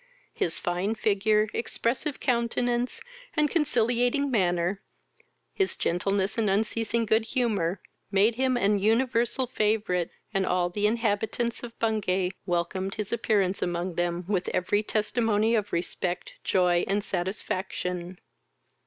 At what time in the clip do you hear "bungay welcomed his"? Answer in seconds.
11.77-13.13